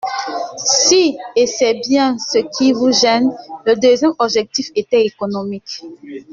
Si! 0.87 1.15
…et 1.35 1.45
c’est 1.45 1.75
bien 1.75 2.17
ce 2.17 2.39
qui 2.57 2.73
vous 2.73 2.91
gêne! 2.91 3.29
Le 3.67 3.75
deuxième 3.75 4.13
objectif 4.17 4.71
était 4.73 5.05
économique. 5.05 5.83